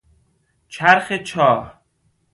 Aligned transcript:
چرخ 0.69 1.17
چاه 1.23 1.81